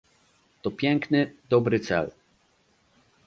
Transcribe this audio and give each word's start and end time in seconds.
To 0.61 0.71
piękny, 0.71 1.31
dobry 1.49 1.79
cel 1.79 2.11